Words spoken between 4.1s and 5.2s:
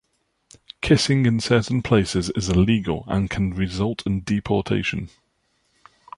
deportation.